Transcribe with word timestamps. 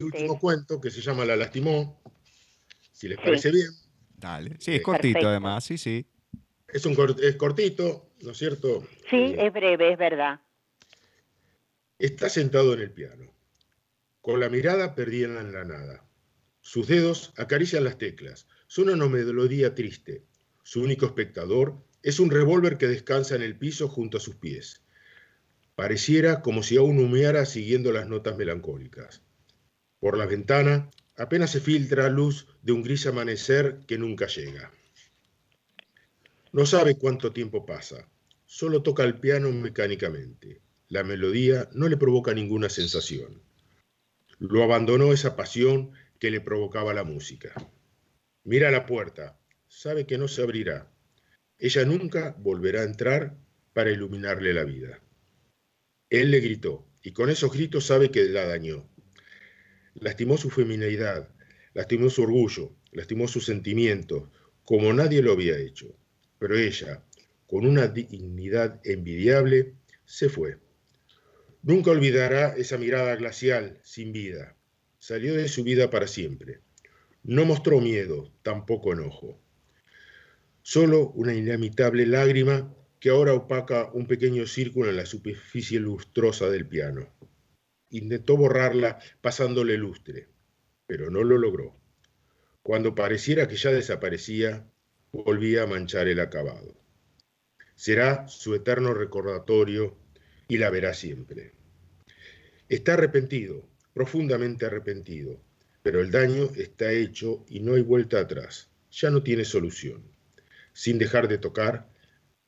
último 0.00 0.38
cuento 0.38 0.80
que 0.80 0.90
se 0.90 1.00
llama 1.00 1.24
La 1.24 1.36
lastimó, 1.36 2.00
si 2.92 3.08
les 3.08 3.18
parece 3.18 3.50
bien. 3.50 3.68
Dale. 4.16 4.56
Sí, 4.58 4.76
es 4.76 4.82
cortito 4.82 5.28
además, 5.28 5.64
sí, 5.64 5.78
sí. 5.78 6.06
Es, 6.68 6.84
un 6.86 6.96
es 7.20 7.36
cortito, 7.36 8.10
¿no 8.22 8.32
es 8.32 8.38
cierto? 8.38 8.86
Sí, 9.08 9.16
eh, 9.16 9.46
es 9.46 9.52
breve, 9.52 9.92
es 9.92 9.98
verdad. 9.98 10.40
Está 11.98 12.28
sentado 12.28 12.74
en 12.74 12.80
el 12.80 12.92
piano, 12.92 13.32
con 14.20 14.38
la 14.40 14.48
mirada 14.48 14.94
perdida 14.94 15.40
en 15.40 15.52
la 15.52 15.64
nada. 15.64 16.04
Sus 16.60 16.86
dedos 16.86 17.32
acarician 17.36 17.84
las 17.84 17.98
teclas. 17.98 18.46
Suena 18.66 18.92
una 18.92 19.06
melodía 19.06 19.74
triste. 19.74 20.26
Su 20.62 20.82
único 20.82 21.06
espectador 21.06 21.82
es 22.02 22.20
un 22.20 22.30
revólver 22.30 22.76
que 22.76 22.86
descansa 22.86 23.34
en 23.34 23.42
el 23.42 23.56
piso 23.56 23.88
junto 23.88 24.18
a 24.18 24.20
sus 24.20 24.36
pies. 24.36 24.82
Pareciera 25.74 26.42
como 26.42 26.62
si 26.62 26.76
aún 26.76 26.98
humeara 26.98 27.46
siguiendo 27.46 27.90
las 27.92 28.06
notas 28.06 28.36
melancólicas. 28.36 29.22
Por 30.00 30.16
la 30.16 30.26
ventana 30.26 30.90
apenas 31.16 31.50
se 31.50 31.60
filtra 31.60 32.08
luz 32.08 32.46
de 32.62 32.72
un 32.72 32.82
gris 32.82 33.06
amanecer 33.06 33.80
que 33.86 33.98
nunca 33.98 34.26
llega. 34.26 34.72
No 36.52 36.64
sabe 36.66 36.96
cuánto 36.96 37.32
tiempo 37.32 37.66
pasa, 37.66 38.08
solo 38.44 38.82
toca 38.82 39.04
el 39.04 39.18
piano 39.18 39.50
mecánicamente. 39.50 40.62
La 40.88 41.04
melodía 41.04 41.68
no 41.72 41.88
le 41.88 41.96
provoca 41.96 42.32
ninguna 42.32 42.68
sensación. 42.70 43.42
Lo 44.38 44.62
abandonó 44.62 45.12
esa 45.12 45.36
pasión 45.36 45.92
que 46.18 46.30
le 46.30 46.40
provocaba 46.40 46.94
la 46.94 47.04
música. 47.04 47.52
Mira 48.44 48.70
la 48.70 48.86
puerta, 48.86 49.38
sabe 49.66 50.06
que 50.06 50.16
no 50.16 50.28
se 50.28 50.42
abrirá. 50.42 50.90
Ella 51.58 51.84
nunca 51.84 52.34
volverá 52.38 52.80
a 52.80 52.84
entrar 52.84 53.36
para 53.72 53.90
iluminarle 53.90 54.54
la 54.54 54.64
vida. 54.64 55.02
Él 56.08 56.30
le 56.30 56.40
gritó, 56.40 56.86
y 57.02 57.12
con 57.12 57.28
esos 57.28 57.52
gritos 57.52 57.84
sabe 57.84 58.10
que 58.10 58.24
la 58.24 58.46
dañó. 58.46 58.88
Lastimó 60.00 60.36
su 60.36 60.50
feminidad, 60.50 61.28
lastimó 61.74 62.08
su 62.10 62.22
orgullo, 62.22 62.72
lastimó 62.92 63.26
sus 63.26 63.46
sentimientos, 63.46 64.28
como 64.64 64.92
nadie 64.92 65.22
lo 65.22 65.32
había 65.32 65.58
hecho. 65.58 65.96
Pero 66.38 66.56
ella, 66.56 67.02
con 67.46 67.66
una 67.66 67.88
dignidad 67.88 68.80
envidiable, 68.84 69.74
se 70.04 70.28
fue. 70.28 70.58
Nunca 71.62 71.90
olvidará 71.90 72.54
esa 72.56 72.78
mirada 72.78 73.16
glacial, 73.16 73.80
sin 73.82 74.12
vida. 74.12 74.56
Salió 74.98 75.34
de 75.34 75.48
su 75.48 75.64
vida 75.64 75.90
para 75.90 76.06
siempre. 76.06 76.60
No 77.24 77.44
mostró 77.44 77.80
miedo, 77.80 78.32
tampoco 78.42 78.92
enojo. 78.92 79.40
Solo 80.62 81.10
una 81.10 81.34
inimitable 81.34 82.06
lágrima 82.06 82.72
que 83.00 83.10
ahora 83.10 83.34
opaca 83.34 83.90
un 83.92 84.06
pequeño 84.06 84.46
círculo 84.46 84.90
en 84.90 84.96
la 84.96 85.06
superficie 85.06 85.80
lustrosa 85.80 86.48
del 86.50 86.66
piano. 86.66 87.08
Intentó 87.90 88.36
borrarla 88.36 88.98
pasándole 89.20 89.76
lustre, 89.76 90.28
pero 90.86 91.10
no 91.10 91.24
lo 91.24 91.38
logró. 91.38 91.76
Cuando 92.62 92.94
pareciera 92.94 93.48
que 93.48 93.56
ya 93.56 93.70
desaparecía, 93.70 94.66
volvía 95.12 95.62
a 95.62 95.66
manchar 95.66 96.08
el 96.08 96.20
acabado. 96.20 96.74
Será 97.76 98.28
su 98.28 98.54
eterno 98.54 98.92
recordatorio 98.92 99.96
y 100.48 100.58
la 100.58 100.70
verá 100.70 100.94
siempre. 100.94 101.52
Está 102.68 102.94
arrepentido, 102.94 103.68
profundamente 103.94 104.66
arrepentido, 104.66 105.40
pero 105.82 106.00
el 106.00 106.10
daño 106.10 106.50
está 106.56 106.92
hecho 106.92 107.44
y 107.48 107.60
no 107.60 107.74
hay 107.74 107.82
vuelta 107.82 108.20
atrás. 108.20 108.70
Ya 108.90 109.10
no 109.10 109.22
tiene 109.22 109.44
solución. 109.44 110.02
Sin 110.72 110.98
dejar 110.98 111.28
de 111.28 111.38
tocar, 111.38 111.88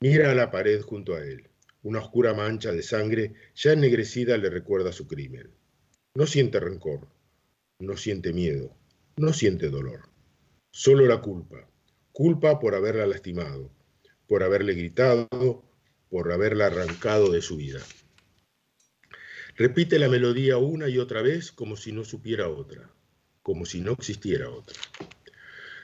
mira 0.00 0.30
a 0.30 0.34
la 0.34 0.50
pared 0.50 0.80
junto 0.82 1.14
a 1.14 1.24
él. 1.24 1.49
Una 1.82 2.00
oscura 2.00 2.34
mancha 2.34 2.72
de 2.72 2.82
sangre 2.82 3.34
ya 3.54 3.72
ennegrecida 3.72 4.36
le 4.36 4.50
recuerda 4.50 4.92
su 4.92 5.06
crimen. 5.06 5.50
No 6.14 6.26
siente 6.26 6.60
rencor, 6.60 7.08
no 7.78 7.96
siente 7.96 8.32
miedo, 8.32 8.76
no 9.16 9.32
siente 9.32 9.70
dolor. 9.70 10.10
Solo 10.70 11.06
la 11.06 11.20
culpa. 11.20 11.68
Culpa 12.12 12.58
por 12.58 12.74
haberla 12.74 13.06
lastimado, 13.06 13.70
por 14.26 14.42
haberle 14.42 14.74
gritado, 14.74 15.64
por 16.10 16.32
haberla 16.32 16.66
arrancado 16.66 17.30
de 17.30 17.40
su 17.40 17.56
vida. 17.56 17.80
Repite 19.56 19.98
la 19.98 20.08
melodía 20.08 20.58
una 20.58 20.88
y 20.88 20.98
otra 20.98 21.22
vez 21.22 21.52
como 21.52 21.76
si 21.76 21.92
no 21.92 22.04
supiera 22.04 22.48
otra, 22.48 22.90
como 23.42 23.64
si 23.64 23.80
no 23.80 23.92
existiera 23.92 24.50
otra. 24.50 24.76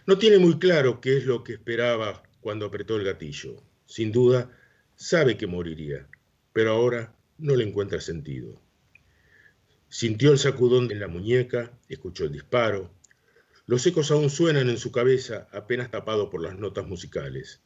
No 0.06 0.18
tiene 0.18 0.38
muy 0.38 0.58
claro 0.58 1.00
qué 1.00 1.16
es 1.16 1.26
lo 1.26 1.42
que 1.42 1.54
esperaba 1.54 2.22
cuando 2.40 2.66
apretó 2.66 2.96
el 2.96 3.04
gatillo. 3.04 3.62
Sin 3.86 4.12
duda, 4.12 4.50
Sabe 4.98 5.36
que 5.36 5.46
moriría, 5.46 6.08
pero 6.54 6.70
ahora 6.70 7.14
no 7.36 7.54
le 7.54 7.64
encuentra 7.64 8.00
sentido. 8.00 8.58
Sintió 9.90 10.32
el 10.32 10.38
sacudón 10.38 10.90
en 10.90 11.00
la 11.00 11.06
muñeca, 11.06 11.78
escuchó 11.86 12.24
el 12.24 12.32
disparo. 12.32 12.90
Los 13.66 13.86
ecos 13.86 14.10
aún 14.10 14.30
suenan 14.30 14.70
en 14.70 14.78
su 14.78 14.92
cabeza, 14.92 15.48
apenas 15.52 15.90
tapado 15.90 16.30
por 16.30 16.40
las 16.40 16.58
notas 16.58 16.86
musicales. 16.86 17.60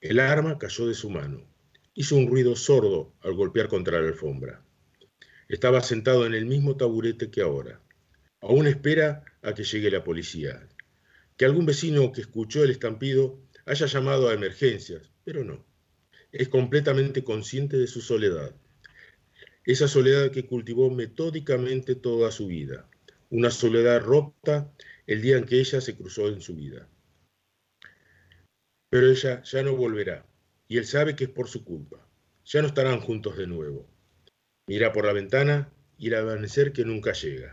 El 0.00 0.18
arma 0.18 0.58
cayó 0.58 0.88
de 0.88 0.94
su 0.94 1.10
mano. 1.10 1.46
Hizo 1.94 2.16
un 2.16 2.26
ruido 2.26 2.56
sordo 2.56 3.14
al 3.20 3.34
golpear 3.34 3.68
contra 3.68 4.00
la 4.00 4.08
alfombra. 4.08 4.60
Estaba 5.48 5.80
sentado 5.80 6.26
en 6.26 6.34
el 6.34 6.44
mismo 6.44 6.76
taburete 6.76 7.30
que 7.30 7.40
ahora. 7.40 7.80
Aún 8.40 8.66
espera 8.66 9.24
a 9.42 9.54
que 9.54 9.62
llegue 9.62 9.92
la 9.92 10.02
policía. 10.02 10.68
Que 11.36 11.44
algún 11.44 11.66
vecino 11.66 12.10
que 12.10 12.22
escuchó 12.22 12.64
el 12.64 12.70
estampido 12.70 13.38
haya 13.64 13.86
llamado 13.86 14.28
a 14.28 14.34
emergencias, 14.34 15.08
pero 15.22 15.44
no 15.44 15.67
es 16.32 16.48
completamente 16.48 17.24
consciente 17.24 17.76
de 17.76 17.86
su 17.86 18.00
soledad. 18.00 18.54
Esa 19.64 19.88
soledad 19.88 20.30
que 20.30 20.46
cultivó 20.46 20.90
metódicamente 20.90 21.94
toda 21.94 22.30
su 22.30 22.46
vida. 22.46 22.88
Una 23.30 23.50
soledad 23.50 24.00
rota 24.02 24.72
el 25.06 25.22
día 25.22 25.36
en 25.36 25.44
que 25.44 25.58
ella 25.60 25.80
se 25.80 25.96
cruzó 25.96 26.28
en 26.28 26.40
su 26.40 26.54
vida. 26.54 26.88
Pero 28.90 29.10
ella 29.10 29.42
ya 29.42 29.62
no 29.62 29.76
volverá, 29.76 30.26
y 30.66 30.78
él 30.78 30.86
sabe 30.86 31.14
que 31.14 31.24
es 31.24 31.30
por 31.30 31.48
su 31.48 31.64
culpa. 31.64 32.06
Ya 32.44 32.62
no 32.62 32.68
estarán 32.68 33.00
juntos 33.00 33.36
de 33.36 33.46
nuevo. 33.46 33.86
Mira 34.66 34.92
por 34.92 35.04
la 35.04 35.12
ventana 35.12 35.70
y 35.98 36.08
el 36.08 36.14
amanecer 36.14 36.72
que 36.72 36.84
nunca 36.84 37.12
llega. 37.12 37.52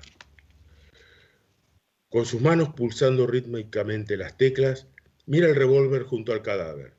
Con 2.09 2.25
sus 2.25 2.41
manos 2.41 2.69
pulsando 2.69 3.27
rítmicamente 3.27 4.15
las 4.15 4.37
teclas, 4.37 4.87
mira 5.25 5.47
el 5.47 5.55
revólver 5.55 6.03
junto 6.03 6.31
al 6.31 6.41
cadáver 6.41 6.93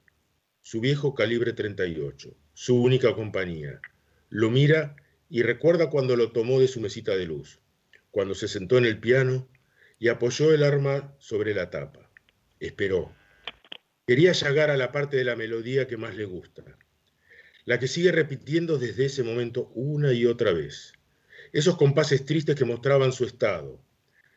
su 0.66 0.81
viejo 0.81 1.15
calibre 1.15 1.53
38, 1.53 2.37
su 2.53 2.82
única 2.82 3.15
compañía. 3.15 3.81
Lo 4.31 4.50
mira 4.50 4.97
y 5.31 5.43
recuerda 5.43 5.91
cuando 5.91 6.16
lo 6.16 6.32
tomó 6.32 6.59
de 6.59 6.66
su 6.66 6.81
mesita 6.81 7.16
de 7.16 7.25
luz, 7.25 7.60
cuando 8.10 8.34
se 8.34 8.49
sentó 8.49 8.76
en 8.76 8.84
el 8.84 8.99
piano 8.99 9.49
y 10.00 10.09
apoyó 10.09 10.53
el 10.53 10.65
arma 10.65 11.15
sobre 11.21 11.55
la 11.55 11.71
tapa. 11.71 12.10
Esperó. 12.59 13.15
Quería 14.09 14.32
llegar 14.32 14.72
a 14.72 14.76
la 14.76 14.91
parte 14.91 15.16
de 15.16 15.22
la 15.22 15.37
melodía 15.37 15.87
que 15.87 15.97
más 15.97 16.16
le 16.16 16.25
gusta, 16.25 16.65
la 17.65 17.78
que 17.78 17.87
sigue 17.87 18.10
repitiendo 18.10 18.76
desde 18.76 19.05
ese 19.05 19.22
momento 19.22 19.71
una 19.72 20.15
y 20.15 20.26
otra 20.26 20.53
vez. 20.53 20.94
Esos 21.53 21.76
compases 21.76 22.25
tristes 22.25 22.56
que 22.56 22.65
mostraban 22.65 23.12
su 23.12 23.25
estado. 23.25 23.81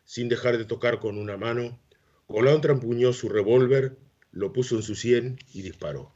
Sin 0.05 0.29
dejar 0.29 0.59
de 0.59 0.65
tocar 0.65 0.99
con 0.99 1.17
una 1.17 1.37
mano, 1.37 1.81
con 2.27 2.45
la 2.45 2.53
otra 2.53 2.73
empuñó 2.73 3.13
su 3.13 3.29
revólver, 3.29 3.97
lo 4.31 4.53
puso 4.53 4.75
en 4.75 4.83
su 4.83 4.93
sien 4.93 5.39
y 5.55 5.63
disparó. 5.63 6.13